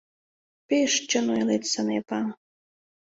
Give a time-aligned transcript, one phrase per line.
[0.67, 2.21] —Пеш чын ойлет, Санепа!